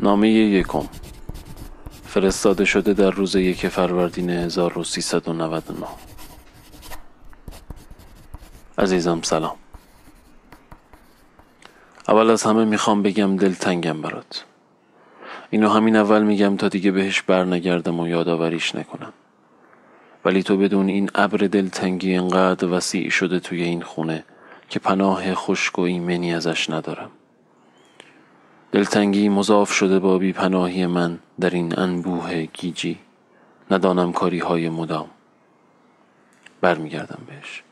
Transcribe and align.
نامه 0.00 0.28
یکم. 0.28 0.84
فرستاده 2.04 2.64
شده 2.64 2.92
در 2.92 3.10
روز 3.10 3.34
یک 3.34 3.68
فروردین 3.68 4.30
1399 4.30 5.86
عزیزم 8.78 9.20
سلام. 9.22 9.56
اول 12.08 12.30
از 12.30 12.42
همه 12.42 12.64
می‌خوام 12.64 13.02
بگم 13.02 13.36
دلتنگم 13.36 14.02
برات. 14.02 14.44
اینو 15.50 15.68
همین 15.68 15.96
اول 15.96 16.22
میگم 16.22 16.56
تا 16.56 16.68
دیگه 16.68 16.90
بهش 16.90 17.22
برنگردم 17.22 18.00
و 18.00 18.08
یادآوریش 18.08 18.74
نکنم. 18.74 19.12
ولی 20.24 20.42
تو 20.42 20.56
بدون 20.56 20.88
این 20.88 21.10
ابر 21.14 21.38
دلتنگی 21.38 22.16
انقدر 22.16 22.68
وسیع 22.68 23.10
شده 23.10 23.40
توی 23.40 23.62
این 23.62 23.82
خونه 23.82 24.24
که 24.68 24.78
پناه 24.78 25.34
خشک 25.34 25.78
و 25.78 25.82
ایمنی 25.82 26.34
ازش 26.34 26.70
ندارم. 26.70 27.10
دلتنگی 28.76 29.28
مضاف 29.28 29.72
شده 29.72 29.98
با 29.98 30.18
پناهی 30.18 30.86
من 30.86 31.18
در 31.40 31.50
این 31.50 31.78
انبوه 31.78 32.42
گیجی. 32.42 32.98
ندانم 33.70 34.12
کاری 34.12 34.38
های 34.38 34.68
مدام. 34.68 35.08
برمیگردم 36.60 37.18
بهش. 37.26 37.62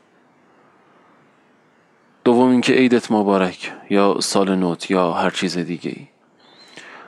دوم 2.23 2.49
اینکه 2.49 2.73
عیدت 2.73 3.11
مبارک 3.11 3.73
یا 3.89 4.17
سال 4.19 4.55
نوت 4.55 4.91
یا 4.91 5.13
هر 5.13 5.29
چیز 5.29 5.57
دیگه 5.57 5.89
ای 5.89 6.07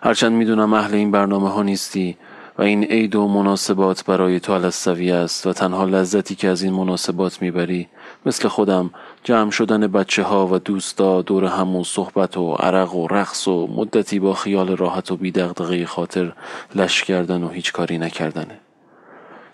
هرچند 0.04 0.32
می‌دونم 0.32 0.74
اهل 0.74 0.94
این 0.94 1.12
برنامه 1.12 1.50
ها 1.50 1.64
نیستی 1.64 2.18
و 2.58 2.62
این 2.62 2.84
عید 2.84 3.16
و 3.16 3.28
مناسبات 3.28 4.06
برای 4.06 4.40
تو 4.40 4.54
علصوی 4.54 5.12
است 5.12 5.48
و 5.48 5.54
تنها 5.54 5.86
لذتی 5.86 6.36
که 6.36 6.48
از 6.48 6.64
این 6.64 6.74
مناسبات 6.74 7.42
می‌بری 7.42 7.88
مثل 8.26 8.48
خودم 8.48 8.90
جمع 9.24 9.52
شدن 9.52 9.88
بچه 9.88 10.24
ها 10.24 10.48
و 10.48 10.60
دوستا 10.60 11.22
دور 11.22 11.46
هم 11.46 11.76
و 11.76 11.84
صحبت 11.84 12.38
و 12.38 12.54
عرق 12.54 12.96
و 12.96 13.08
رقص 13.08 13.48
و 13.48 13.68
مدتی 13.68 14.20
با 14.20 14.34
خیال 14.34 14.78
راحت 14.78 15.12
و 15.12 15.18
بیدغدغه 15.18 15.86
خاطر 15.86 16.34
لش 16.76 17.04
کردن 17.04 17.44
و 17.44 17.50
هیچ 17.50 17.74
کاری 17.74 17.98
نکردنه. 17.98 18.60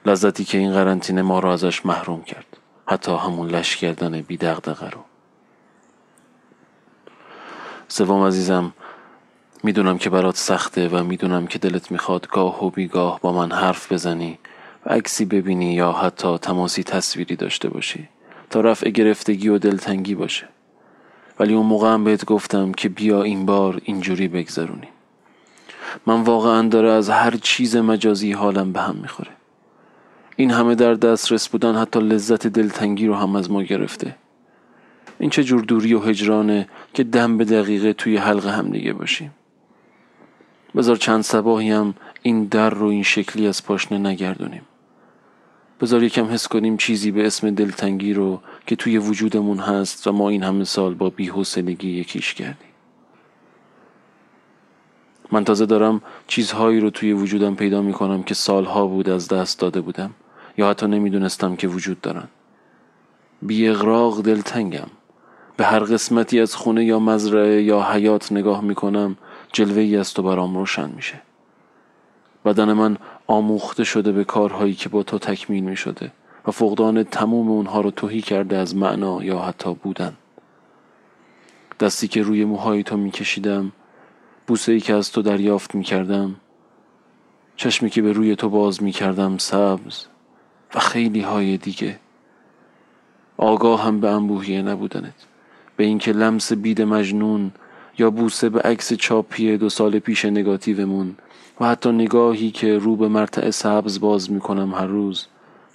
لذتی 0.05 0.43
که 0.43 0.57
این 0.57 0.73
قرنطینه 0.73 1.21
ما 1.21 1.39
را 1.39 1.53
ازش 1.53 1.85
محروم 1.85 2.23
کرد. 2.23 2.45
حتی 2.87 3.11
همون 3.11 3.49
لش 3.49 3.77
کردن 3.77 4.21
بیدغدغه 4.21 4.89
رو. 4.89 4.99
سوم 7.87 8.23
عزیزم 8.23 8.73
می‌دونم 9.63 9.97
که 9.97 10.09
برات 10.09 10.37
سخته 10.37 10.87
و 10.87 11.03
می‌دونم 11.03 11.47
که 11.47 11.59
دلت 11.59 11.91
می‌خواد 11.91 12.27
گاه 12.27 12.65
و 12.65 12.69
بیگاه 12.69 13.19
با 13.21 13.33
من 13.33 13.51
حرف 13.51 13.91
بزنی 13.91 14.39
و 14.85 14.89
عکسی 14.89 15.25
ببینی 15.25 15.73
یا 15.73 15.91
حتی 15.91 16.37
تماسی 16.37 16.83
تصویری 16.83 17.35
داشته 17.35 17.69
باشی. 17.69 18.09
تا 18.53 18.61
رفع 18.61 18.89
گرفتگی 18.89 19.49
و 19.49 19.57
دلتنگی 19.57 20.15
باشه. 20.15 20.47
ولی 21.39 21.53
اون 21.53 21.65
موقع 21.65 21.93
هم 21.93 22.03
بهت 22.03 22.25
گفتم 22.25 22.71
که 22.71 22.89
بیا 22.89 23.23
این 23.23 23.45
بار 23.45 23.81
اینجوری 23.83 24.27
بگذرونیم 24.27 24.89
من 26.05 26.21
واقعا 26.21 26.67
داره 26.67 26.91
از 26.91 27.09
هر 27.09 27.35
چیز 27.41 27.75
مجازی 27.75 28.31
حالم 28.31 28.73
به 28.73 28.81
هم 28.81 28.95
می‌خوره. 28.95 29.31
این 30.35 30.51
همه 30.51 30.75
در 30.75 30.93
دسترس 30.93 31.49
بودن 31.49 31.75
حتی 31.75 31.99
لذت 31.99 32.47
دلتنگی 32.47 33.07
رو 33.07 33.15
هم 33.15 33.35
از 33.35 33.51
ما 33.51 33.63
گرفته. 33.63 34.15
این 35.19 35.29
چه 35.29 35.43
جور 35.43 35.61
دوری 35.61 35.93
و 35.93 35.99
هجرانه 35.99 36.67
که 36.93 37.03
دم 37.03 37.37
به 37.37 37.45
دقیقه 37.45 37.93
توی 37.93 38.17
حلقه 38.17 38.51
هم 38.51 38.69
دیگه 38.69 38.93
باشیم. 38.93 39.31
بذار 40.75 40.95
چند 40.95 41.21
سباهی 41.21 41.71
هم 41.71 41.93
این 42.21 42.45
در 42.45 42.69
رو 42.69 42.87
این 42.87 43.03
شکلی 43.03 43.47
از 43.47 43.65
پاشنه 43.65 43.97
نگردونیم. 43.97 44.61
بذار 45.83 46.03
یکم 46.03 46.25
حس 46.25 46.47
کنیم 46.47 46.77
چیزی 46.77 47.11
به 47.11 47.27
اسم 47.27 47.49
دلتنگی 47.49 48.13
رو 48.13 48.41
که 48.67 48.75
توی 48.75 48.97
وجودمون 48.97 49.59
هست 49.59 50.07
و 50.07 50.11
ما 50.11 50.29
این 50.29 50.43
همه 50.43 50.63
سال 50.63 50.93
با 50.93 51.09
بیحوصلگی 51.09 51.89
یکیش 51.89 52.33
کردیم. 52.33 52.69
من 55.31 55.43
تازه 55.43 55.65
دارم 55.65 56.01
چیزهایی 56.27 56.79
رو 56.79 56.89
توی 56.89 57.13
وجودم 57.13 57.55
پیدا 57.55 57.81
می 57.81 57.93
کنم 57.93 58.23
که 58.23 58.33
سالها 58.33 58.87
بود 58.87 59.09
از 59.09 59.27
دست 59.27 59.59
داده 59.59 59.81
بودم 59.81 60.11
یا 60.57 60.69
حتی 60.69 60.87
نمی‌دونستم 60.87 61.55
که 61.55 61.67
وجود 61.67 62.01
دارن. 62.01 62.27
بی 63.41 63.67
اغراق 63.67 64.21
دلتنگم. 64.21 64.87
به 65.57 65.65
هر 65.65 65.79
قسمتی 65.79 66.39
از 66.39 66.55
خونه 66.55 66.85
یا 66.85 66.99
مزرعه 66.99 67.63
یا 67.63 67.81
حیات 67.81 68.31
نگاه 68.31 68.61
می 68.61 68.75
کنم 68.75 69.17
جلوه 69.53 69.81
ای 69.81 69.97
از 69.97 70.13
تو 70.13 70.23
برام 70.23 70.57
روشن 70.57 70.89
میشه. 70.95 71.21
بدن 72.45 72.73
من 72.73 72.97
آموخته 73.27 73.83
شده 73.83 74.11
به 74.11 74.23
کارهایی 74.23 74.73
که 74.73 74.89
با 74.89 75.03
تو 75.03 75.19
تکمیل 75.19 75.63
می 75.63 75.75
شده 75.75 76.11
و 76.47 76.51
فقدان 76.51 77.03
تموم 77.03 77.49
اونها 77.49 77.81
رو 77.81 77.91
توهی 77.91 78.21
کرده 78.21 78.57
از 78.57 78.75
معنا 78.75 79.23
یا 79.23 79.39
حتی 79.39 79.73
بودن. 79.73 80.13
دستی 81.79 82.07
که 82.07 82.21
روی 82.21 82.45
موهای 82.45 82.83
تو 82.83 82.97
می 82.97 83.11
کشیدم 83.11 83.71
بوسه 84.47 84.71
ای 84.71 84.79
که 84.79 84.93
از 84.93 85.11
تو 85.11 85.21
دریافت 85.21 85.75
می 85.75 85.83
کردم 85.83 86.35
چشمی 87.55 87.89
که 87.89 88.01
به 88.01 88.13
روی 88.13 88.35
تو 88.35 88.49
باز 88.49 88.83
می 88.83 88.91
کردم 88.91 89.37
سبز 89.37 90.05
و 90.75 90.79
خیلی 90.79 91.21
های 91.21 91.57
دیگه. 91.57 91.99
آگاه 93.37 93.83
هم 93.83 93.99
به 93.99 94.09
انبوهیه 94.09 94.61
نبودنت. 94.61 95.13
به 95.77 95.83
اینکه 95.83 96.11
لمس 96.11 96.53
بید 96.53 96.81
مجنون 96.81 97.51
یا 97.97 98.09
بوسه 98.09 98.49
به 98.49 98.61
عکس 98.61 98.93
چاپی 98.93 99.57
دو 99.57 99.69
سال 99.69 99.99
پیش 99.99 100.25
نگاتیومون 100.25 101.15
و 101.59 101.65
حتی 101.65 101.91
نگاهی 101.91 102.51
که 102.51 102.77
رو 102.77 102.95
به 102.95 103.07
مرتع 103.07 103.49
سبز 103.49 103.99
باز 103.99 104.31
می‌کنم 104.31 104.73
هر 104.73 104.85
روز 104.85 105.27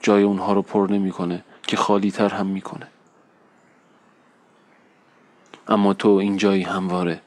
جای 0.02 0.22
اونها 0.22 0.52
رو 0.52 0.62
پر 0.62 0.86
نمی‌کنه 0.90 1.44
که 1.62 1.76
خالی 1.76 2.10
تر 2.10 2.28
هم 2.28 2.46
می‌کنه. 2.46 2.86
اما 5.68 5.94
تو 5.94 6.08
این 6.08 6.36
جایی 6.36 6.62
همواره 6.62 7.20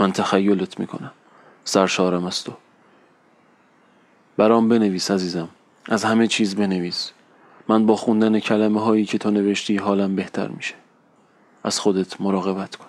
من 0.00 0.12
تخیلت 0.12 0.80
می‌کنم. 0.80 1.12
سرشارم 1.64 2.24
از 2.24 2.44
تو. 2.44 2.52
برام 4.36 4.68
بنویس 4.68 5.10
عزیزم. 5.10 5.48
از 5.88 6.04
همه 6.04 6.26
چیز 6.26 6.56
بنویس. 6.56 7.12
من 7.68 7.86
با 7.86 7.96
خوندن 7.96 8.38
کلمه 8.40 8.80
هایی 8.80 9.04
که 9.04 9.18
تو 9.18 9.30
نوشتی 9.30 9.76
حالم 9.76 10.16
بهتر 10.16 10.48
میشه. 10.48 10.74
از 11.64 11.80
خودت 11.80 12.20
مراقبت 12.20 12.76
کن. 12.76 12.86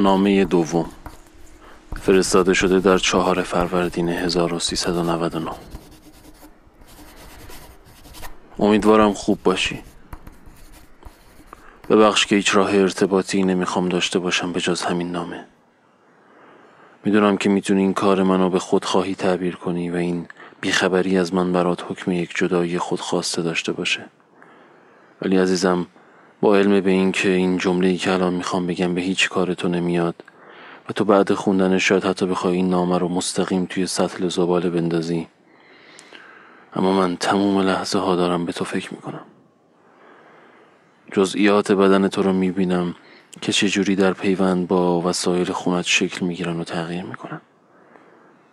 نامه 0.00 0.44
دوم. 0.44 0.90
فرستاده 2.00 2.54
شده 2.54 2.80
در 2.80 2.98
چهار 2.98 3.42
فروردین 3.42 4.08
1399 4.08 5.50
امیدوارم 8.58 9.12
خوب 9.12 9.42
باشی. 9.42 9.82
ببخش 11.90 12.26
که 12.26 12.36
هیچ 12.36 12.56
راه 12.56 12.74
ارتباطی 12.74 13.42
نمی‌خوام 13.42 13.88
داشته 13.88 14.18
باشم 14.18 14.52
به 14.52 14.60
جز 14.60 14.82
همین 14.82 15.12
نامه. 15.12 15.44
می‌دونم 17.04 17.36
که 17.36 17.48
می‌تونی 17.48 17.80
این 17.80 17.94
کار 17.94 18.22
منو 18.22 18.50
به 18.50 18.58
خودخواهی 18.58 19.14
تعبیر 19.14 19.56
کنی 19.56 19.90
و 19.90 19.96
این 19.96 20.26
بیخبری 20.60 21.18
از 21.18 21.34
من 21.34 21.52
برات 21.52 21.84
حکم 21.88 22.12
یک 22.12 22.32
جدایی 22.34 22.78
خودخواسته 22.78 23.42
داشته 23.42 23.72
باشه. 23.72 24.04
ولی 25.22 25.38
عزیزم 25.38 25.86
با 26.40 26.56
علم 26.56 26.80
به 26.80 26.90
این 26.90 27.12
که 27.12 27.28
این 27.28 27.58
جمله 27.58 27.88
ای 27.88 27.96
که 27.96 28.12
الان 28.12 28.34
می‌خوام 28.34 28.66
بگم 28.66 28.94
به 28.94 29.00
هیچ 29.00 29.28
کار 29.28 29.54
تو 29.54 29.68
نمیاد 29.68 30.14
و 30.88 30.92
تو 30.92 31.04
بعد 31.04 31.34
خوندن 31.34 31.78
شاید 31.78 32.04
حتی 32.04 32.26
بخوای 32.26 32.56
این 32.56 32.70
نامه 32.70 32.98
رو 32.98 33.08
مستقیم 33.08 33.66
توی 33.66 33.86
سطل 33.86 34.28
زباله 34.28 34.70
بندازی. 34.70 35.28
اما 36.74 36.92
من 36.92 37.16
تموم 37.16 37.60
لحظه 37.60 37.98
ها 37.98 38.16
دارم 38.16 38.46
به 38.46 38.52
تو 38.52 38.64
فکر 38.64 38.94
می‌کنم. 38.94 39.24
جزئیات 41.12 41.72
بدن 41.72 42.08
تو 42.08 42.22
رو 42.22 42.32
می‌بینم 42.32 42.94
که 43.40 43.52
چجوری 43.52 43.96
در 43.96 44.12
پیوند 44.12 44.68
با 44.68 45.00
وسایل 45.00 45.52
خونت 45.52 45.84
شکل 45.84 46.26
می‌گیرن 46.26 46.60
و 46.60 46.64
تغییر 46.64 47.04
می‌کنن. 47.04 47.40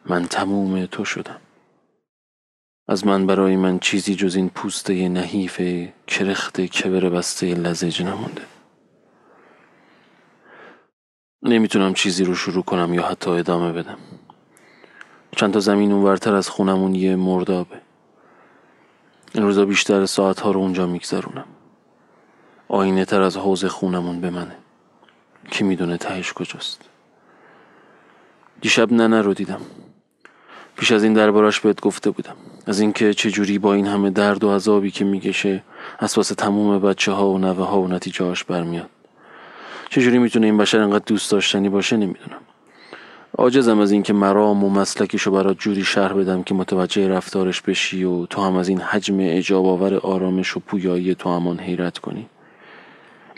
من 0.06 0.26
تموم 0.26 0.86
تو 0.86 1.06
شدم. 1.06 1.38
از 2.88 3.08
من 3.08 3.26
برای 3.26 3.56
من 3.56 3.80
چیزی 3.80 4.16
جز 4.16 4.36
این 4.36 4.50
پوسته 4.50 5.10
نحیف 5.10 5.62
کرخت 6.08 6.62
کبر 6.62 7.10
بسته 7.10 7.54
لزج 7.54 8.02
نمونده. 8.02 8.42
نمی‌تونم 11.44 11.94
چیزی 11.94 12.24
رو 12.24 12.36
شروع 12.36 12.64
کنم 12.64 12.94
یا 12.94 13.08
حتی 13.08 13.32
ادامه 13.32 13.72
بدم. 13.72 13.98
چند 15.36 15.54
تا 15.54 15.60
زمین 15.60 15.92
اونورتر 15.92 16.36
از 16.36 16.50
خونمون 16.50 16.96
یه 16.96 17.16
مردابه 17.16 17.82
این 19.34 19.44
روزا 19.44 19.66
بیشتر 19.66 20.06
ساعت 20.06 20.40
ها 20.40 20.52
رو 20.52 20.60
اونجا 20.60 20.88
میگذرونم. 20.88 21.46
آینه 22.68 23.06
تر 23.06 23.22
از 23.22 23.38
حوز 23.38 23.66
خونمون 23.66 24.22
به 24.22 24.30
منه. 24.30 24.56
کی 25.52 25.64
می‌دونه 25.64 25.98
تهش 25.98 26.34
کجاست. 26.34 26.82
دیشب 28.62 28.94
ننه 28.94 29.22
رو 29.22 29.34
دیدم. 29.34 29.62
پیش 30.76 30.92
از 30.92 31.04
این 31.04 31.14
دربارش 31.14 31.60
بهت 31.60 31.82
گفته 31.82 32.10
بودم. 32.10 32.36
از 32.66 32.80
اینکه 32.80 33.14
چجوری 33.14 33.60
با 33.60 33.74
این 33.74 33.88
همه 33.88 34.10
درد 34.10 34.44
و 34.44 34.52
عذابی 34.52 34.92
که 34.92 35.06
می‌کشه 35.06 35.64
از 36.00 36.18
واسه 36.18 36.36
تموم 36.36 36.80
بچه 36.80 37.12
ها 37.12 37.30
و 37.30 37.38
نوه 37.38 37.66
ها 37.66 37.82
و 37.82 37.88
نتیجه 37.88 38.26
هاش 38.26 38.44
برمیاد. 38.44 38.90
چجوری 39.90 40.18
می‌تونه 40.18 40.46
این 40.46 40.58
بشر 40.58 40.80
انقدر 40.80 41.04
دوست 41.08 41.32
داشتنی 41.32 41.70
باشه 41.70 41.98
نمی‌دونم. 41.98 42.40
عاجزم 43.38 43.80
از 43.80 43.92
اینکه 43.92 44.14
مرام 44.14 44.64
و 44.64 44.70
مسلکیشو 44.70 45.32
برات 45.32 45.60
جوری 45.60 45.84
شرح 45.84 46.14
بدم 46.14 46.44
که 46.44 46.54
متوجه 46.54 47.08
رفتارش 47.08 47.62
بشی 47.62 48.04
و 48.04 48.26
تو 48.26 48.42
هم 48.42 48.56
از 48.56 48.70
این 48.70 48.82
حجم 48.82 49.18
اجاب 49.20 49.66
آور 49.66 49.96
آرامش 49.96 50.58
و 50.58 50.60
پویایی 50.60 51.16
تو 51.16 51.30
همان 51.30 51.60
حیرت 51.60 51.98
کنی. 51.98 52.26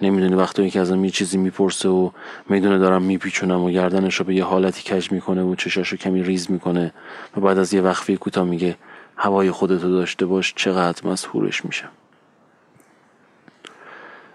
نمی‌دونی 0.01 0.35
وقتی 0.35 0.69
که 0.69 0.79
ازم 0.79 1.05
یه 1.05 1.11
چیزی 1.11 1.37
می‌پرسه 1.37 1.89
و 1.89 2.09
می‌دونه 2.49 2.77
دارم 2.77 3.01
میپیچونم 3.01 3.63
و 3.63 3.71
گردنش 3.71 4.15
رو 4.15 4.25
به 4.25 4.35
یه 4.35 4.43
حالتی 4.43 4.83
کج 4.83 5.11
می‌کنه 5.11 5.43
و 5.43 5.55
چشاشو 5.55 5.97
کمی 5.97 6.23
ریز 6.23 6.51
می‌کنه 6.51 6.93
و 7.37 7.41
بعد 7.41 7.57
از 7.57 7.73
یه 7.73 7.81
وقفه 7.81 8.17
کوتاه 8.17 8.45
میگه 8.45 8.77
هوای 9.15 9.51
خودتو 9.51 9.91
داشته 9.91 10.25
باش 10.25 10.53
چقدر 10.55 11.07
مسهورش 11.07 11.65
میشم. 11.65 11.89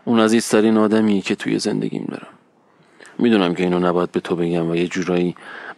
اون 0.05 0.21
عزیزترین 0.21 0.77
آدمی 0.77 1.21
که 1.21 1.35
توی 1.35 1.59
زندگیم 1.59 2.07
دارم. 2.11 2.33
می‌دونم 3.19 3.55
که 3.55 3.63
اینو 3.63 3.79
نباید 3.79 4.13
به 4.13 4.21
تو 4.21 4.37
بگم 4.37 4.71
و 4.71 4.77
یه 4.77 4.89
جورایی 4.89 5.37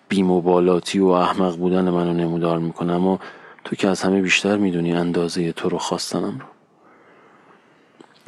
بیمبالاتی 0.08 0.98
و 0.98 1.06
احمق 1.06 1.56
بودن 1.56 1.90
منو 1.90 2.12
نمودار 2.12 2.58
می‌کنم 2.58 2.94
اما 2.94 3.20
تو 3.64 3.76
که 3.76 3.88
از 3.88 4.02
همه 4.02 4.20
بیشتر 4.20 4.56
می‌دونی 4.56 4.92
اندازه 4.92 5.52
تو 5.52 5.68
رو 5.68 5.78
خواستنم 5.78 6.38
رو. 6.38 6.46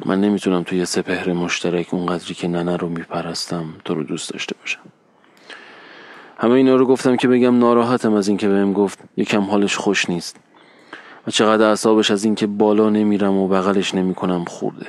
من 0.05 0.21
نمی‌تونم 0.21 0.63
توی 0.63 0.85
سپهر 0.85 1.33
مشترک 1.33 1.93
اونقدری 1.93 2.33
که 2.33 2.47
ننه 2.47 2.77
رو 2.77 2.89
میپرستم 2.89 3.65
تو 3.85 3.95
رو 3.95 4.03
دوست 4.03 4.29
داشته 4.29 4.55
باشم. 4.59 4.79
همه 6.37 6.51
اینا 6.51 6.75
رو 6.75 6.85
گفتم 6.85 7.15
که 7.15 7.27
بگم 7.27 7.59
ناراحتم 7.59 8.13
از 8.13 8.27
اینکه 8.27 8.47
بهم 8.47 8.73
گفت. 8.73 8.99
یکم 9.17 9.43
حالش 9.43 9.77
خوش 9.77 10.09
نیست. 10.09 10.37
و 11.27 11.31
چقدر 11.31 11.65
اعصابش 11.65 12.11
از 12.11 12.23
اینکه 12.23 12.47
بالا 12.47 12.89
نمیرم 12.89 13.37
و 13.37 13.47
بغلش 13.47 13.95
نمی‌کنم 13.95 14.45
خورده. 14.45 14.87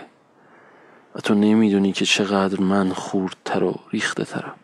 و 1.15 1.21
تو 1.21 1.35
نمی‌دونی 1.35 1.93
که 1.93 2.05
چقدر 2.05 2.61
من 2.61 2.93
خوردتر 2.93 3.63
و 3.63 3.81
ریخته 3.91 4.25
ترم 4.25 4.55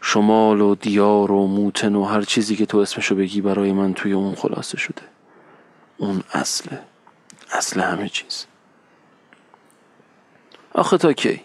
شمال 0.00 0.60
و 0.60 0.74
دیار 0.74 1.32
و 1.32 1.46
موتن 1.46 1.94
و 1.94 2.04
هر 2.04 2.22
چیزی 2.22 2.56
که 2.56 2.66
تو 2.66 2.78
اسمشو 2.78 3.14
بگی 3.14 3.40
برای 3.40 3.72
من 3.72 3.94
توی 3.94 4.12
اون 4.12 4.34
خلاصه 4.34 4.78
شده. 4.78 5.02
اون 5.98 6.22
اصله. 6.32 6.78
اصل 7.52 7.80
همه 7.80 8.08
چیز. 8.08 8.46
آخه 10.74 10.98
تا 10.98 11.12
کی؟ 11.12 11.40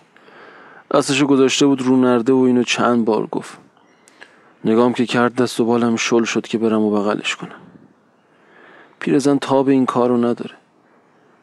دستشو 0.94 1.28
گذاشته 1.28 1.66
بود 1.66 1.82
رو 1.82 1.98
نرده 1.98 2.34
و 2.34 2.38
اینو 2.38 2.64
چند 2.64 3.06
بار 3.06 3.28
گفت. 3.28 3.58
نگام 4.66 4.94
که 4.94 5.06
کرد 5.06 5.36
دست 5.36 5.60
و 5.60 5.66
بالم 5.66 5.96
شل 5.96 6.24
شد 6.24 6.48
که 6.48 6.58
برم 6.58 6.82
و 6.82 6.92
بغلش 6.92 7.36
کنم. 7.36 7.62
پیرزن 9.00 9.38
تاب 9.38 9.68
این 9.68 9.86
کارو 9.86 10.18
نداره. 10.18 10.56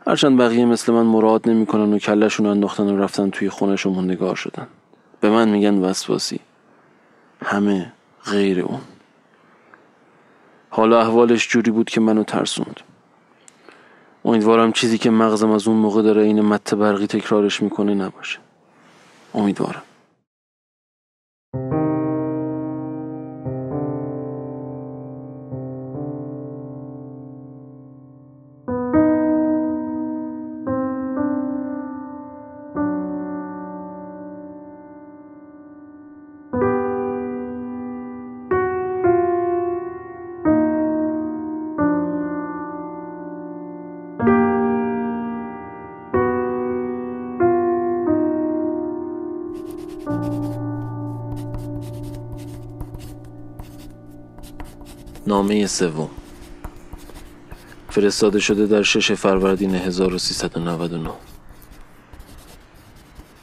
هرچند 0.07 0.39
بقیه 0.39 0.65
مثل 0.65 0.93
من 0.93 1.07
مراد 1.07 1.49
نمی‌کنن 1.49 1.93
و 1.93 1.99
کلشون 1.99 2.47
انداختن 2.47 2.87
و 2.87 2.97
رفتن 2.97 3.31
توی 3.31 3.51
خونش 3.51 3.87
و 3.87 3.91
موندگار 3.91 4.35
شدن. 4.35 4.67
به 5.21 5.31
من 5.31 5.49
میگن 5.49 5.79
وسواسی. 5.79 6.41
همه 7.45 7.93
غیر 8.25 8.61
اون. 8.61 8.81
حالا 10.71 11.01
احوالش 11.01 11.49
جوری 11.49 11.71
بود 11.71 11.91
که 11.91 12.01
منو 12.01 12.25
ترسوند. 12.25 12.81
امیدوارم 14.25 14.73
چیزی 14.73 14.99
که 14.99 15.11
مغزم 15.11 15.51
از 15.51 15.69
اون 15.69 15.77
موقع 15.77 16.03
داره 16.03 16.23
این 16.23 16.41
مت 16.41 16.75
برقی 16.75 17.07
تکرارش 17.07 17.63
می‌کنه 17.63 17.95
نباشه. 17.95 18.39
امیدوارم. 19.35 19.83
نامه 55.33 55.67
سوم. 55.67 56.11
فرستاده 57.91 58.41
شده 58.41 58.67
در 58.67 58.83
شش 58.83 59.13
فروردین 59.13 59.75
1399 59.75 61.11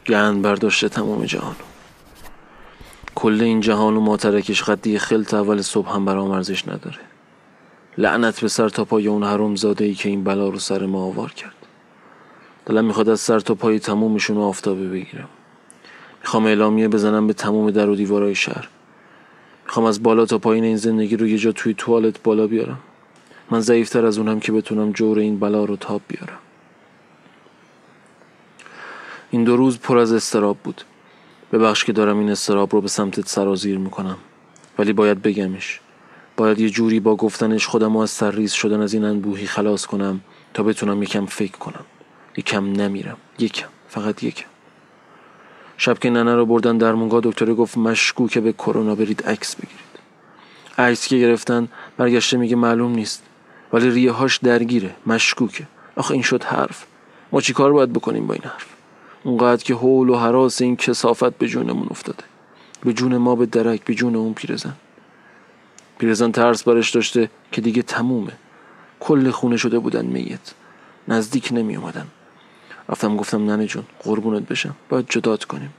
گند 0.08 0.42
برداشته 0.42 0.90
تمام 0.90 1.26
جهان. 1.26 1.56
کل 3.16 3.42
این 3.42 3.62
جهان 3.62 3.98
و 3.98 4.00
ماترکش 4.00 4.64
قدی 4.64 5.00
خلط 5.00 5.34
اول 5.34 5.62
صبح 5.62 5.96
هم 5.96 6.06
برام 6.06 6.32
ارزش 6.32 6.68
نداره. 6.68 7.00
لعنت 7.98 8.42
به 8.42 8.48
سر 8.48 8.70
تا 8.70 8.86
پای 8.86 9.08
اون 9.08 9.56
زاده 9.56 9.86
ای 9.86 9.94
که 9.94 10.10
این 10.10 10.24
بلا 10.24 10.50
رو 10.50 10.60
سر 10.60 10.86
ما 10.86 11.04
آوار 11.04 11.32
کرد. 11.32 11.56
دلم 12.66 12.86
می‌خواد 12.86 13.10
از 13.10 13.20
سر 13.20 13.40
تا 13.40 13.56
پای 13.56 13.80
تمومشون 13.80 14.38
آفتابه 14.38 14.90
بگیرم. 14.90 15.30
می‌خوام 16.22 16.46
اعلامیه 16.46 16.88
بزنم 16.88 17.28
به 17.28 17.34
تموم 17.34 17.72
در 17.72 17.90
و 17.90 17.96
دیوارای 17.96 18.36
شهر. 18.36 18.70
می‌خوام 19.70 19.86
از 19.86 20.04
بالا 20.04 20.26
تا 20.26 20.38
پایین 20.38 20.64
این 20.64 20.78
زندگی 20.78 21.18
رو 21.18 21.28
یه 21.28 21.38
جا 21.38 21.52
توی 21.52 21.74
توالت 21.74 22.24
بالا 22.24 22.48
بیارم. 22.48 22.80
من 23.52 23.60
ضعیفتر 23.60 24.06
از 24.06 24.18
اونم 24.18 24.40
که 24.40 24.52
بتونم 24.52 24.92
جور 24.92 25.20
این 25.20 25.40
بلا 25.40 25.66
رو 25.66 25.76
تاب 25.76 26.02
بیارم. 26.08 26.38
این 29.32 29.44
دو 29.44 29.58
روز 29.58 29.80
پر 29.80 29.98
از 29.98 30.14
استراب 30.14 30.58
بود. 30.58 30.82
ببخش 31.52 31.84
که 31.86 31.94
دارم 31.94 32.20
این 32.20 32.30
استراب 32.30 32.74
رو 32.74 32.82
به 32.82 32.88
سمتت 32.88 33.28
سرازیر 33.28 33.78
می‌کنم. 33.78 34.18
ولی 34.80 34.94
باید 34.94 35.22
بگمش. 35.22 35.80
باید 36.38 36.60
یه 36.60 36.70
جوری 36.70 37.00
با 37.00 37.16
گفتنش 37.16 37.68
خودم 37.68 37.98
از 37.98 38.10
سرریز 38.10 38.52
شدن 38.52 38.82
از 38.82 38.94
این 38.94 39.04
انبوهی 39.04 39.48
خلاص 39.48 39.86
کنم 39.86 40.22
تا 40.54 40.64
بتونم 40.64 41.04
یکم 41.04 41.26
فکر 41.26 41.58
کنم. 41.58 41.86
یکم 42.38 42.72
نمیرم. 42.72 43.18
یکم. 43.40 43.68
فقط 43.88 44.24
یکم. 44.24 44.48
شب 45.82 46.00
که 46.00 46.10
ننه 46.10 46.36
رو 46.36 46.46
بردن 46.46 46.78
در 46.78 46.94
مونگا 46.94 47.20
دکتر 47.20 47.54
گفت 47.54 47.78
مشکوکه 47.78 48.42
به 48.42 48.54
کرونا 48.54 48.96
برید 48.96 49.24
عکس 49.24 49.56
بگیرید. 49.56 50.00
عکس 50.78 51.08
که 51.08 51.18
گرفتن 51.18 51.68
برگشته 51.98 52.38
میگه 52.38 52.56
معلوم 52.56 52.92
نیست 52.92 53.24
ولی 53.74 53.90
ریه 53.90 54.12
هاش 54.12 54.38
درگیره 54.38 54.96
مشکوکه. 55.06 55.68
آخه 55.96 56.12
این 56.12 56.22
شد 56.22 56.44
حرف. 56.44 56.86
ما 57.32 57.42
چی 57.42 57.54
کار 57.54 57.74
باید 57.74 57.94
بکنیم 57.94 58.28
با 58.28 58.34
این 58.34 58.44
حرف؟ 58.44 58.66
اونقدر 59.24 59.64
که 59.64 59.74
حول 59.74 60.10
و 60.10 60.16
حراس 60.16 60.62
این 60.62 60.76
کسافت 60.76 61.38
به 61.38 61.48
جونمون 61.48 61.88
افتاده. 61.92 62.24
به 62.84 62.94
جون 62.94 63.18
ما 63.18 63.36
به 63.36 63.46
درک 63.46 63.84
به 63.84 63.94
جون 63.94 64.16
اون 64.16 64.34
پیرزن. 64.34 64.74
پیرزن 65.98 66.32
ترس 66.32 66.64
برش 66.64 66.90
داشته 66.90 67.30
که 67.52 67.62
دیگه 67.62 67.82
تمومه. 67.82 68.34
کل 69.00 69.32
خونه 69.32 69.58
شده 69.58 69.80
بودن 69.80 70.06
میت. 70.06 70.54
نزدیک 71.08 71.50
نمی 71.52 71.76
اومدن 71.76 72.08
رفتم 72.90 73.18
گفتم 73.18 73.52
ننه 73.52 73.66
جون 73.66 73.84
قربونت 74.04 74.48
بشم. 74.48 74.76
باید 74.90 75.06
جدات 75.10 75.44
کنیم. 75.44 75.74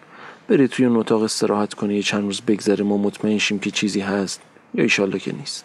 بری 0.49 0.69
توی 0.69 0.87
اون 0.87 0.97
اتاق 0.97 1.23
استراحت 1.23 1.75
کنی 1.75 1.95
یه 1.95 2.03
چند 2.03 2.23
روز 2.23 2.41
بگذره 2.41 2.85
ما 2.85 2.97
مطمئن 2.97 3.39
شیم 3.39 3.59
که 3.59 3.71
چیزی 3.71 4.01
هست 4.01 4.41
یا 4.75 4.83
ایشالله 4.83 5.19
که 5.19 5.33
نیست. 5.33 5.65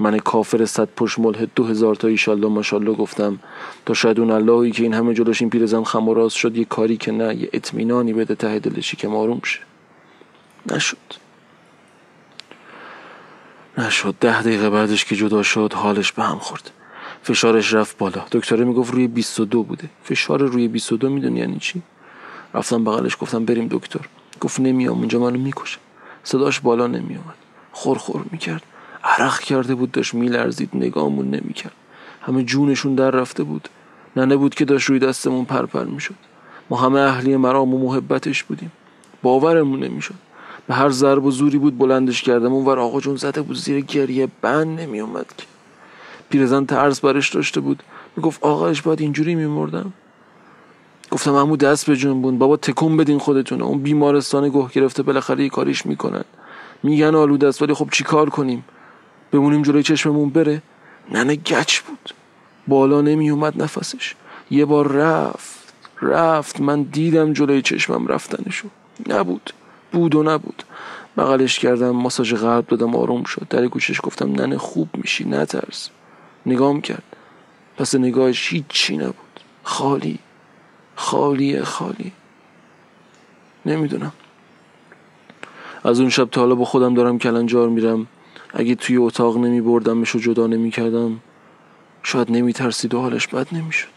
من 0.00 0.18
کافر 0.18 0.64
صد 0.64 0.88
پشت 0.96 1.18
ملحد 1.18 1.48
دو 1.54 1.64
هزار 1.64 1.94
تا 1.94 2.08
ایشالله 2.08 2.48
ماشالله 2.48 2.92
گفتم. 2.92 3.38
تا 3.86 3.94
شاید 3.94 4.20
اون 4.20 4.30
اللهی 4.30 4.70
که 4.70 4.82
این 4.82 4.94
همه 4.94 5.14
جلوش 5.14 5.40
این 5.40 5.50
پیرزن 5.50 5.84
خم 5.84 6.08
و 6.08 6.14
راز 6.14 6.32
شد 6.32 6.56
یه 6.56 6.64
کاری 6.64 6.96
که 6.96 7.12
نه 7.12 7.34
یه 7.34 7.50
اطمینانی 7.52 8.12
بده 8.12 8.34
ته 8.34 8.58
دلشی 8.58 8.96
که 8.96 9.08
ماروم 9.08 9.40
شه. 9.44 9.60
نشد. 10.70 10.96
نشد. 13.78 14.14
ده 14.20 14.42
دقیقه 14.42 14.70
بعدش 14.70 15.04
که 15.04 15.16
جدا 15.16 15.42
شد 15.42 15.72
حالش 15.72 16.12
به 16.12 16.22
هم 16.22 16.38
خورد 16.38 16.70
فشارش 17.26 17.74
رفت 17.74 17.98
بالا. 17.98 18.24
دکتره 18.32 18.64
می‌گفت 18.64 18.94
روی 18.94 19.06
22 19.06 19.62
بوده. 19.62 19.90
فشار 20.04 20.42
روی 20.42 20.68
22 20.68 21.10
می‌دونی 21.10 21.38
یعنی 21.38 21.58
چی؟ 21.58 21.82
رفتم 22.54 22.84
بغلش 22.84 23.16
گفتم 23.20 23.44
بریم 23.44 23.68
دکتر. 23.70 24.00
گفت 24.40 24.60
نمیام 24.60 24.98
اونجا 24.98 25.18
منو 25.18 25.38
می‌کشه. 25.38 25.78
صداش 26.24 26.60
بالا 26.60 26.86
نمیومد 26.86 27.34
خور 27.72 27.98
خور 27.98 28.24
می‌کرد. 28.30 28.62
عرق 29.04 29.40
کرده 29.40 29.74
بود 29.74 29.92
داشت 29.92 30.14
میلرزید 30.14 30.70
نگامون 30.74 31.30
نمی‌کرد. 31.30 31.72
همه 32.20 32.42
جونشون 32.42 32.94
در 32.94 33.10
رفته 33.10 33.42
بود. 33.42 33.68
ننه 34.16 34.36
بود 34.36 34.54
که 34.54 34.64
داشت 34.64 34.88
روی 34.88 34.98
دستمون 34.98 35.44
پرپر 35.44 35.84
می‌شد. 35.84 36.14
ما 36.70 36.76
همه 36.76 37.00
اهلی 37.00 37.36
مرام 37.36 37.74
و 37.74 37.78
محبتش 37.78 38.44
بودیم. 38.44 38.72
باورمون 39.22 39.82
نمی‌شد. 39.82 40.14
به 40.66 40.74
هر 40.74 40.88
ضرب 40.88 41.24
و 41.24 41.30
زوری 41.30 41.58
بود 41.58 41.78
بلندش 41.78 42.22
کردم. 42.22 42.52
اونور 42.52 42.78
آقا 42.78 43.00
جون 43.00 43.16
زده 43.16 43.42
بود 43.42 43.56
زیر 43.56 43.80
گریه 43.80 44.28
بند 44.42 44.80
نمیومد 44.80 45.26
که. 45.36 45.55
پیرزن 46.36 46.64
ترس 46.64 47.00
برش 47.00 47.34
داشته 47.34 47.60
بود. 47.60 47.82
می‌گفت 48.16 48.42
آقاش 48.42 48.82
باید 48.82 49.00
اینجوری 49.00 49.34
میمردم. 49.34 49.92
گفتم 51.10 51.34
همو 51.36 51.56
دست 51.56 51.86
به 51.86 51.96
جون 51.96 52.38
بابا 52.38 52.56
تکون 52.56 52.96
بدین 52.96 53.18
خودتونه 53.18 53.64
اون 53.64 53.78
بیمارستان 53.78 54.48
گوه 54.48 54.70
گرفته 54.72 55.02
بالاخره 55.02 55.44
یه 55.44 55.48
کاریش 55.48 55.86
می‌کنن. 55.86 56.24
میگن 56.82 57.14
آلوده 57.14 57.46
است 57.46 57.62
ولی 57.62 57.74
خب 57.74 57.88
چیکار 57.92 58.30
کنیم؟ 58.30 58.64
بمونیم 59.32 59.62
جلوی 59.62 59.82
چشممون 59.82 60.30
بره. 60.30 60.62
ننه 61.12 61.36
گچ 61.36 61.80
بود. 61.80 62.14
بالا 62.68 63.00
نمی 63.00 63.30
اومد 63.30 63.62
نفسش. 63.62 64.14
یه 64.50 64.64
بار 64.64 64.92
رفت. 64.92 65.72
رفت. 66.02 66.60
من 66.60 66.82
دیدم 66.82 67.32
جلوی 67.32 67.62
چشمم 67.62 68.06
رفتنشو. 68.06 68.68
نبود. 69.08 69.52
بود 69.92 70.14
و 70.14 70.22
نبود. 70.22 70.62
بغلش 71.16 71.58
کردم 71.58 71.90
ماساژ 71.90 72.34
قلب 72.34 72.66
دادم 72.66 72.96
آروم 72.96 73.24
شد. 73.24 73.46
در 73.50 73.66
گوشش 73.66 74.00
گفتم 74.02 74.32
ننه 74.32 74.58
خوب 74.58 74.88
میشی. 74.94 75.24
نترس. 75.24 75.90
نگام 76.46 76.80
کرد. 76.80 77.02
پس 77.76 77.94
نگاهش 77.94 78.52
هیچی 78.52 78.96
نبود. 78.96 79.40
خالی. 79.62 80.18
خالی 80.94 81.62
خالی. 81.62 82.12
نمی‌دونم. 83.66 84.12
از 85.84 86.00
اون 86.00 86.10
شب 86.10 86.30
تا 86.30 86.40
حالا 86.40 86.54
با 86.54 86.64
خودم 86.64 86.94
دارم 86.94 87.18
کلنجار 87.18 87.68
میرم. 87.68 88.06
اگه 88.54 88.74
توی 88.74 88.96
اتاق 88.96 89.36
نمی 89.36 89.60
بردمش 89.60 90.14
و 90.14 90.18
جدا 90.18 90.46
نمی 90.46 90.70
کردم 90.70 91.20
شاید 92.02 92.30
نمی 92.30 92.52
ترسید 92.52 92.94
و 92.94 93.00
حالش 93.00 93.26
بد 93.26 93.46
نمی 93.52 93.72
شد 93.72 93.95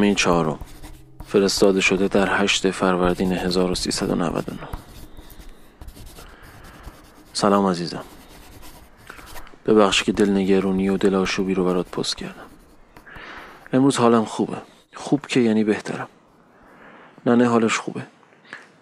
نامه 0.00 0.14
چهارم. 0.14 0.58
فرستاده 1.26 1.80
شده 1.80 2.08
در 2.08 2.42
هشت 2.42 2.70
فروردین 2.70 3.32
1399 3.32 4.58
سلام 7.32 7.66
عزیزم. 7.66 8.04
ببخش 9.66 10.02
که 10.02 10.12
دلنگرونی 10.12 10.88
و 10.88 10.96
دلاشوبی 10.96 11.54
رو 11.54 11.64
برات 11.64 11.90
پست 11.90 12.16
کردم. 12.16 12.46
امروز 13.72 13.96
حالم 13.96 14.24
خوبه. 14.24 14.56
خوب 14.94 15.26
که 15.26 15.40
یعنی 15.40 15.64
بهترم. 15.64 16.08
ننه 17.26 17.48
حالش 17.48 17.78
خوبه. 17.78 18.02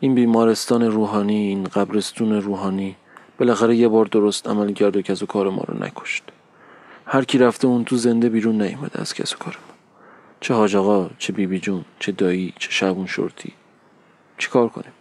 این 0.00 0.14
بیمارستان 0.14 0.82
روحانی 0.82 1.37
این 1.37 1.64
قبرستون 1.64 2.32
روحانی 2.32 2.96
بالاخره 3.38 3.76
یه 3.76 3.88
بار 3.88 4.04
درست 4.06 4.48
عمل 4.48 4.72
کرد 4.72 4.96
و 4.96 5.02
کس 5.02 5.22
کار 5.22 5.50
ما 5.50 5.62
رو 5.68 5.84
نکشت. 5.84 6.22
هر 7.06 7.25
کی 7.25 7.38
رفته 7.38 7.66
اون 7.66 7.84
تو 7.84 7.96
زنده 7.96 8.28
بیرون 8.28 8.62
نیومده 8.62 9.00
از 9.00 9.14
کس 9.14 9.34
و 9.34 9.38
کار 9.38 9.58
چه 10.40 10.54
حاج 10.54 10.76
آقا 10.76 11.11
چه 11.18 11.33
بیبی 11.33 11.47
بی 11.47 11.61
جون 11.61 11.85
چه 11.99 12.12
دایی 12.12 12.54
چه 12.59 12.71
شبون 12.71 13.07
شورتی 13.07 13.52
چی 14.38 14.49
کار 14.49 14.68
کنیم؟ 14.68 14.92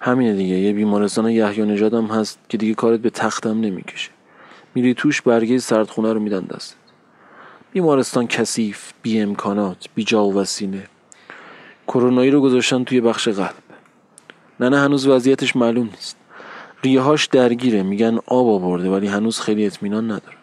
همینه 0.00 0.34
دیگه. 0.34 0.54
یه 0.54 0.72
بیمارستان 0.72 1.30
یحیی 1.30 1.66
نژاد 1.66 1.94
هم 1.94 2.06
هست 2.06 2.38
که 2.48 2.58
دیگه 2.58 2.74
کارت 2.74 3.00
به 3.00 3.10
تختم 3.10 3.60
نمی‌کشه. 3.60 4.10
میری 4.74 4.94
توش 4.94 5.22
برگه 5.22 5.58
سردخونه 5.58 6.12
رو 6.12 6.20
میدن 6.20 6.40
دستت. 6.40 6.76
بیمارستان 7.72 8.26
کثیف 8.26 8.92
بی 9.02 9.20
امکانات 9.20 9.88
بی 9.94 10.04
جا 10.04 10.24
و 10.24 10.34
وسیله 10.34 10.82
کرونایی 11.88 12.30
رو 12.30 12.40
گذاشتن 12.40 12.84
توی 12.84 13.00
بخش 13.00 13.28
قلب. 13.28 13.54
نه 14.60 14.68
نه 14.68 14.78
هنوز 14.78 15.06
وضعیتش 15.06 15.56
معلوم 15.56 15.86
نیست. 15.86 16.16
ریهاش 16.82 17.26
درگیره. 17.26 17.82
میگن 17.82 18.18
آب 18.26 18.48
آورده 18.48 18.90
ولی 18.90 19.06
هنوز 19.06 19.40
خیلی 19.40 19.66
اطمینان 19.66 20.04
نداره. 20.04 20.36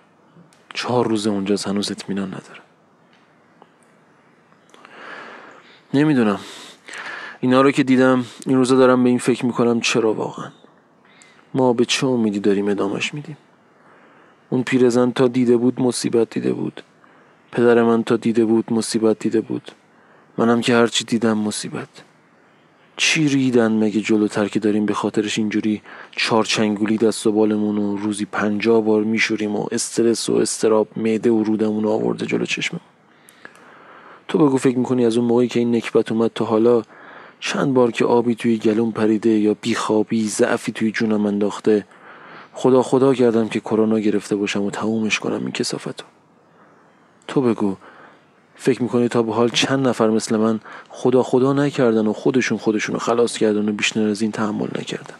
چهار 0.73 1.07
روز 1.07 1.27
اونجاست 1.27 1.67
هنوز 1.67 1.91
اطمینان 1.91 2.27
نداره. 2.27 2.61
نمی‌دونم. 5.93 6.39
اینا 7.39 7.61
رو 7.61 7.71
که 7.71 7.83
دیدم 7.83 8.25
این 8.45 8.57
روزا 8.57 8.75
دارم 8.75 9.03
به 9.03 9.09
این 9.09 9.19
فکر 9.19 9.45
می‌کنم 9.45 9.81
چرا 9.81 10.13
واقعا. 10.13 10.51
ما 11.53 11.73
به 11.73 11.85
چه 11.85 12.07
امیدی 12.07 12.39
داریم 12.39 12.67
ادامش 12.67 13.13
میدیم؟ 13.13 13.37
اون 14.49 14.63
پیرزن 14.63 15.11
تا 15.11 15.27
دیده 15.27 15.57
بود 15.57 15.81
مصیبت 15.81 16.29
دیده 16.29 16.53
بود. 16.53 16.83
پدر 17.51 17.83
من 17.83 18.03
تا 18.03 18.15
دیده 18.17 18.45
بود 18.45 18.73
مصیبت 18.73 19.19
دیده 19.19 19.41
بود. 19.41 19.71
منم 20.37 20.61
که 20.61 20.75
هرچی 20.75 21.03
دیدم 21.03 21.37
مصیبت. 21.37 21.87
چی 22.97 23.27
ریدن 23.27 23.71
مگه 23.71 24.01
جلوتر 24.01 24.47
که 24.47 24.59
داریم 24.59 24.85
به 24.85 24.93
خاطرش 24.93 25.37
اینجوری 25.37 25.81
چارچنگولی 26.11 26.97
دست 26.97 27.27
و 27.27 27.31
بالمون 27.31 27.77
و 27.77 27.97
روزی 27.97 28.25
پنجاه 28.25 28.81
بار 28.81 29.03
میشوریم 29.03 29.55
و 29.55 29.67
استرس 29.71 30.29
و 30.29 30.35
استراب 30.35 30.87
معده 30.95 31.31
و 31.31 31.43
رودمون 31.43 31.85
آورده 31.85 32.25
جلو 32.25 32.45
چشممون؟ 32.45 32.85
تو 34.31 34.37
بگو 34.37 34.57
فکر 34.57 34.77
می‌کنی 34.77 35.05
از 35.05 35.17
اون 35.17 35.27
موقعی 35.27 35.47
که 35.47 35.59
این 35.59 35.75
نکبت 35.75 36.11
اومد 36.11 36.31
تا 36.35 36.45
حالا 36.45 36.81
چند 37.39 37.73
بار 37.73 37.91
که 37.91 38.05
آبی 38.05 38.35
توی 38.35 38.57
گلوم 38.57 38.91
پریده 38.91 39.29
یا 39.29 39.55
بیخوابی 39.61 40.27
ضعفی 40.27 40.71
توی 40.71 40.91
جونم 40.91 41.25
انداخته 41.25 41.85
خدا 42.53 42.83
خدا 42.83 43.13
کردم 43.13 43.47
که 43.47 43.59
کرونا 43.59 43.99
گرفته 43.99 44.35
باشم 44.35 44.63
و 44.63 44.71
تمومش 44.71 45.19
کنم 45.19 45.39
این 45.39 45.51
کسافتو. 45.51 46.05
تو 47.27 47.41
بگو 47.41 47.75
فکر 48.55 48.83
می‌کنی 48.83 49.07
تا 49.07 49.23
به 49.23 49.33
حال 49.33 49.49
چند 49.49 49.87
نفر 49.87 50.09
مثل 50.09 50.37
من 50.37 50.59
خدا 50.89 51.23
خدا 51.23 51.53
نکردن 51.53 52.07
و 52.07 52.13
خودشون 52.13 52.57
خودشون 52.57 52.97
خلاص 52.97 53.37
کردن 53.37 53.69
و 53.69 53.71
بیشتر 53.71 54.07
از 54.07 54.21
این 54.21 54.31
تحمل 54.31 54.67
نکردن؟ 54.79 55.15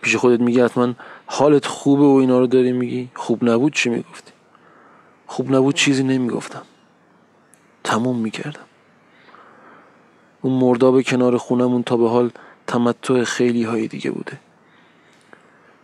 پیش 0.00 0.16
خودت 0.16 0.40
میگی 0.40 0.60
حتما 0.60 0.94
حالت 1.26 1.66
خوبه 1.66 2.04
و 2.04 2.16
اینا 2.20 2.38
رو 2.38 2.46
داری 2.46 2.72
میگی؟ 2.72 3.08
خوب 3.14 3.44
نبود 3.44 3.72
چی 3.72 3.90
می‌گفتی؟ 3.90 4.31
خوب 5.32 5.54
نبود 5.54 5.74
چیزی 5.74 6.02
نمی‌گفتم. 6.02 6.62
تموم 7.84 8.18
می‌کردم. 8.18 8.64
اون 10.42 10.52
مرداب 10.52 11.02
کنار 11.02 11.36
خونمون 11.36 11.82
تا 11.82 11.96
به 11.96 12.08
حال 12.08 12.30
تمتع 12.66 13.24
خیلی 13.24 13.62
های 13.62 13.88
دیگه 13.88 14.10
بوده. 14.10 14.40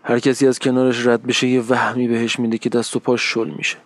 هر 0.04 0.18
کسی 0.18 0.48
از 0.48 0.58
کنارش 0.58 1.06
رد 1.06 1.22
بشه 1.22 1.46
یه 1.46 1.60
وهمی 1.60 2.08
بهش 2.08 2.38
میده 2.38 2.58
که 2.58 2.68
دست 2.68 2.96
و 2.96 2.98
پاش 2.98 3.22
شل 3.22 3.50
میشه. 3.50 3.76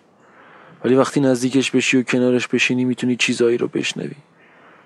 ولی 0.84 0.94
وقتی 0.94 1.20
نزدیکش 1.20 1.70
بشی 1.70 1.96
و 1.96 2.02
کنارش 2.02 2.48
بشینی 2.48 2.84
می‌تونی 2.84 3.16
چیزایی 3.16 3.58
رو 3.58 3.68
بشنوی. 3.68 4.16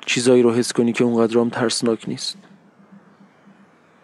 چیزایی 0.06 0.42
رو 0.42 0.52
حس 0.52 0.72
کنی 0.72 0.92
که 0.92 1.04
اونقدر 1.04 1.38
هم 1.38 1.48
ترسناک 1.48 2.08
نیست. 2.08 2.36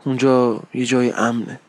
اونجا 0.04 0.62
یه 0.74 0.84
جای 0.84 1.12
امنه. 1.12 1.60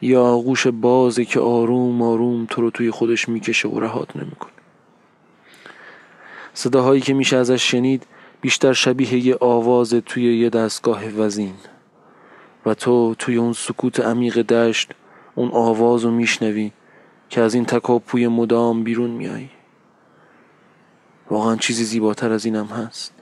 یا 0.00 0.24
آغوش 0.24 0.66
بازه 0.66 1.24
که 1.24 1.40
آروم 1.40 2.02
آروم 2.02 2.46
تو 2.50 2.62
رو 2.62 2.70
توی 2.70 2.90
خودش 2.90 3.28
می‌کشه 3.28 3.68
و 3.68 3.80
رهات 3.80 4.16
نمی‌کنه. 4.16 4.52
صداهایی 6.54 7.00
که 7.00 7.14
میشه 7.14 7.36
ازش 7.36 7.70
شنید 7.70 8.06
بیشتر 8.40 8.72
شبیه 8.72 9.26
یه 9.26 9.36
آواز 9.40 9.94
توی 9.94 10.38
یه 10.38 10.50
دستگاه 10.50 11.08
وزین. 11.08 11.54
و 12.66 12.74
تو 12.74 13.14
توی 13.18 13.36
اون 13.36 13.52
سکوت 13.52 14.00
عمیق 14.00 14.42
دشت 14.42 14.92
اون 15.34 15.50
آواز 15.52 16.04
رو 16.04 16.10
میشنوی 16.10 16.72
که 17.28 17.40
از 17.40 17.54
این 17.54 17.64
تکاپوی 17.64 18.28
مدام 18.28 18.84
بیرون 18.84 19.10
میایی 19.10 19.50
واقعا 21.30 21.56
چیزی 21.56 21.84
زیباتر 21.84 22.32
از 22.32 22.44
اینم 22.44 22.66
هست. 22.66 23.17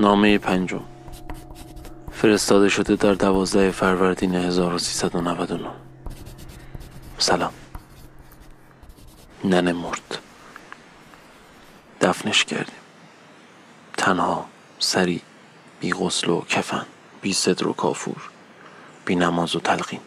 نامه 0.00 0.38
پنجم. 0.38 0.80
فرستاده 2.12 2.68
شده 2.68 2.96
در 2.96 3.14
دوازده 3.14 3.70
فروردین 3.70 4.34
1399 4.34 5.70
سلام. 7.18 7.52
ننه 9.44 9.72
مرد. 9.72 10.18
دفنش 12.00 12.44
کردیم. 12.44 12.74
تنها 13.98 14.46
سری 14.78 15.20
بی 15.80 15.92
غسل 15.92 16.30
و 16.30 16.40
کفن 16.40 16.86
بی 17.22 17.32
صدر 17.32 17.68
و 17.68 17.72
کافور 17.72 18.30
بی 19.04 19.14
نماز 19.14 19.56
و 19.56 19.60
تلقین. 19.60 20.00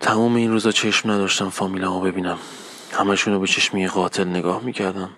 تمام 0.00 0.34
این 0.34 0.50
روزا 0.50 0.72
چشم 0.72 1.10
نداشتم 1.10 1.50
فامیلمو 1.50 2.00
ببینم. 2.00 2.38
همشونو 2.92 3.40
به 3.40 3.46
چشمی 3.46 3.88
قاتل 3.88 4.28
نگاه 4.28 4.62
می‌کردم. 4.62 5.10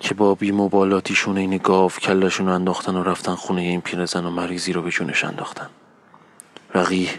که 0.00 0.14
با 0.14 0.34
بی 0.34 0.52
مبالاتیشون 0.52 1.38
این 1.38 1.56
گاو 1.56 1.90
کلشون 1.90 2.48
انداختن 2.48 2.96
و 2.96 3.02
رفتن 3.02 3.34
خونه 3.34 3.60
این 3.60 3.80
پیرزن 3.80 4.24
و 4.24 4.30
مریضی 4.30 4.72
رو 4.72 4.82
به 4.82 4.90
جونش 4.90 5.24
انداختن. 5.24 5.68
وقی 6.74 7.10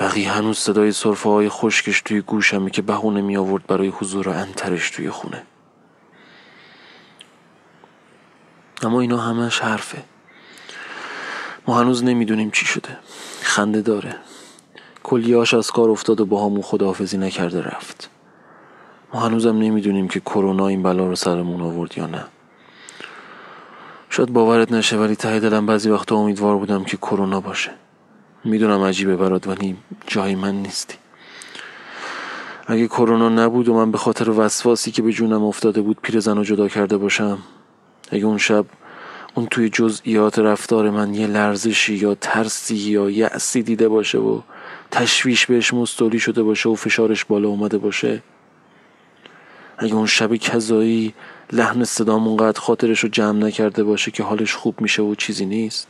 وقی 0.00 0.24
هنوز 0.24 0.58
صدای 0.58 0.92
صرفه 0.92 1.28
های 1.28 1.48
خشکش 1.48 2.00
توی 2.00 2.20
گوشمه 2.20 2.70
که 2.70 2.82
بهونه 2.82 3.20
می 3.20 3.36
آورد 3.36 3.66
برای 3.66 3.88
حضور 3.88 4.28
انترش 4.28 4.90
توی 4.90 5.10
خونه. 5.10 5.42
اما 8.82 9.00
اینا 9.00 9.18
همش 9.18 9.60
حرفه. 9.60 10.02
ما 11.66 11.80
هنوز 11.80 12.04
نمی‌دونیم 12.04 12.50
چی 12.50 12.66
شده. 12.66 12.98
خنده 13.42 13.82
داره. 13.82 14.16
کلیاش 15.02 15.54
از 15.54 15.70
کار 15.70 15.90
افتاد 15.90 16.20
و 16.20 16.26
با 16.26 16.44
همون 16.44 16.62
خداحافظی 16.62 17.18
نکرده 17.18 17.62
رفت. 17.62 18.10
ما 19.16 19.22
هنوزم 19.22 19.58
نمی‌دونیم 19.58 20.08
که 20.08 20.20
کرونا 20.20 20.66
این 20.66 20.82
بلا 20.82 21.06
رو 21.06 21.16
سرمون 21.16 21.60
آورد 21.60 21.98
یا 21.98 22.06
نه. 22.06 22.24
شاید 24.10 24.32
باورت 24.32 24.72
نشه 24.72 24.96
ولی 24.96 25.16
ته 25.16 25.40
دلم 25.40 25.66
بعضی 25.66 25.90
وقتا 25.90 26.16
امیدوار 26.16 26.56
بودم 26.56 26.84
که 26.84 26.96
کرونا 26.96 27.40
باشه. 27.40 27.70
می‌دونم 28.44 28.82
عجیبه 28.82 29.16
برات 29.16 29.46
ولی 29.46 29.76
جای 30.06 30.34
من 30.34 30.54
نیستی. 30.54 30.94
اگه 32.66 32.86
کرونا 32.86 33.28
نبود 33.28 33.68
و 33.68 33.74
من 33.74 33.90
به 33.90 33.98
خاطر 33.98 34.30
وسواسی 34.30 34.90
که 34.90 35.02
به 35.02 35.12
جونم 35.12 35.44
افتاده 35.44 35.80
بود 35.80 35.98
پیرزن 36.02 36.36
رو 36.36 36.44
جدا 36.44 36.68
کرده 36.68 36.96
باشم 36.96 37.38
اگه 38.10 38.24
اون 38.24 38.38
شب 38.38 38.64
اون 39.34 39.46
توی 39.46 39.68
جزئیات 39.68 40.38
رفتار 40.38 40.90
من 40.90 41.14
یه 41.14 41.26
لرزشی 41.26 41.94
یا 41.94 42.14
ترسی 42.14 42.76
یا 42.76 43.10
یأسی 43.10 43.62
دیده 43.62 43.88
باشه 43.88 44.18
و 44.18 44.40
تشویش 44.90 45.46
بهش 45.46 45.74
مستولی 45.74 46.18
شده 46.18 46.42
باشه 46.42 46.68
و 46.68 46.74
فشارش 46.74 47.24
بالا 47.24 47.48
اومده 47.48 47.78
باشه 47.78 48.22
اگه 49.78 49.94
اون 49.94 50.06
شب 50.06 50.36
کذایی 50.36 51.14
لحن 51.52 51.84
صدام 51.84 52.28
اونقدر 52.28 52.60
خاطرش 52.60 53.00
رو 53.00 53.08
جمع 53.08 53.38
نکرده 53.38 53.84
باشه 53.84 54.10
که 54.10 54.22
حالش 54.22 54.54
خوب 54.54 54.80
میشه 54.80 55.02
و 55.02 55.14
چیزی 55.14 55.46
نیست؟ 55.46 55.88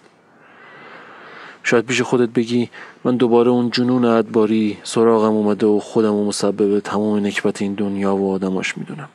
شاید 1.62 1.87
پیش 1.87 2.02
خودت 2.02 2.28
بگی 2.28 2.71
من 3.05 3.16
دوباره 3.16 3.50
اون 3.50 3.71
جنون 3.71 4.05
ادباری 4.05 4.78
سراغم 4.83 5.33
اومده 5.33 5.66
و 5.66 5.81
خودم 5.81 6.14
و 6.14 6.25
مسبب 6.25 6.81
تمام 6.81 7.26
نکبت 7.26 7.62
این 7.62 7.75
دنیا 7.75 8.16
و 8.16 8.33
آدماش 8.33 8.78
می‌دونم. 8.78 9.09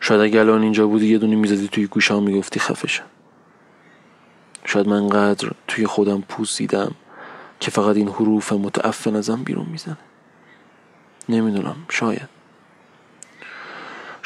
شاید 0.00 0.20
اگه 0.20 0.40
الان 0.40 0.62
اینجا 0.62 0.86
بودی 0.86 1.06
یه 1.06 1.18
دونی 1.18 1.36
می‌زدی 1.36 1.68
توی 1.68 1.86
گوشام 1.86 2.22
می‌گفتی 2.22 2.60
خفشم 2.60 3.04
شاید 4.64 4.88
من 4.88 5.08
قدر 5.08 5.50
توی 5.68 5.86
خودم 5.86 6.20
پوسیدم 6.28 6.94
که 7.60 7.70
فقط 7.70 7.96
این 7.96 8.08
حروف 8.08 8.52
متعفن 8.52 9.16
ازم 9.16 9.42
بیرون 9.44 9.66
می‌زنه. 9.66 9.96
نمی‌دونم 11.28 11.76
شاید. 11.88 12.37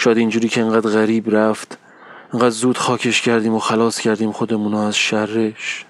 شاید 0.02 0.18
اینجوری 0.18 0.48
که 0.48 0.60
انقدر 0.60 0.90
غریب 0.90 1.36
رفت 1.36 1.78
انقدر 2.34 2.50
زود 2.50 2.78
خاکش 2.78 3.22
کردیم 3.22 3.54
و 3.54 3.58
خلاص 3.58 4.00
کردیم 4.00 4.32
خودمونو 4.32 4.76
از 4.76 4.96
شرش. 4.96 5.84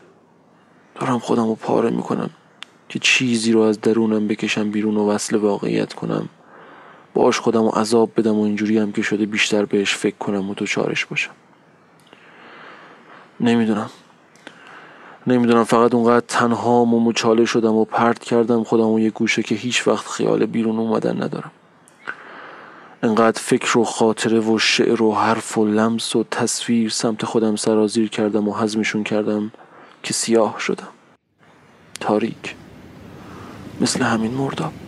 دارم 0.94 1.18
خودم 1.18 1.46
رو 1.46 1.54
پاره 1.54 1.90
می‌کنم 1.90 2.30
که 2.88 2.98
چیزی 2.98 3.52
رو 3.52 3.60
از 3.60 3.80
درونم 3.80 4.28
بکشم 4.28 4.70
بیرون 4.70 4.96
و 4.96 5.10
وصل 5.10 5.36
واقعیت 5.36 5.92
کنم. 5.92 6.28
باش 7.14 7.38
خودم 7.40 7.62
رو 7.62 7.68
عذاب 7.68 8.10
بدم 8.16 8.34
و 8.34 8.42
اینجوری 8.42 8.78
هم 8.78 8.92
که 8.92 9.02
شده 9.02 9.26
بیشتر 9.26 9.64
بهش 9.64 9.94
فکر 9.94 10.16
کنم 10.16 10.50
و 10.50 10.54
تو 10.54 10.66
چارش 10.66 11.06
باشم. 11.06 11.32
نمی‌دونم. 13.40 13.90
نمی‌دونم 15.26 15.64
فقط 15.64 15.94
اونقدر 15.94 16.26
تنها 16.28 16.84
و 16.84 17.04
مچاله 17.04 17.44
شدم 17.44 17.74
و 17.74 17.84
پرت 17.84 18.18
کردم 18.18 18.64
خودم 18.64 18.88
و 18.88 19.00
یه 19.00 19.10
گوشه 19.10 19.42
که 19.42 19.54
هیچ 19.54 19.88
وقت 19.88 20.06
خیال 20.06 20.46
بیرون 20.46 20.78
اومدن 20.78 21.22
ندارم. 21.22 21.50
انقدر 23.04 23.40
فکر 23.40 23.78
و 23.78 23.84
خاطره 23.84 24.40
و 24.40 24.58
شعر 24.58 25.02
و 25.02 25.14
حرف 25.14 25.58
و 25.58 25.64
لمس 25.64 26.16
و 26.16 26.24
تصویر 26.30 26.90
سمت 26.90 27.24
خودم 27.24 27.56
سرازیر 27.56 28.08
کردم 28.08 28.48
و 28.48 28.54
حزمشون 28.54 29.04
کردم 29.04 29.52
که 30.02 30.14
سیاه 30.14 30.60
شدم. 30.60 30.88
تاریک. 32.00 32.54
مثل 33.80 34.02
همین 34.02 34.34
مرداب. 34.34 34.81